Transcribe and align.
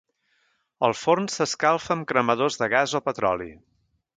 El 0.87 0.95
forn 1.01 1.29
s'escalfa 1.33 1.93
amb 1.99 2.09
cremadors 2.13 2.59
de 2.63 2.71
gas 2.77 2.99
o 3.01 3.03
petroli. 3.11 3.51